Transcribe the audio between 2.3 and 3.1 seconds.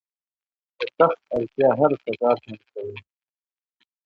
حل کوي.